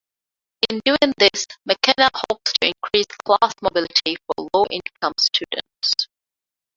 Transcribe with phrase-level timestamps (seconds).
[0.67, 6.07] In doing this, McKenna hopes to increase class mobility for low-income students.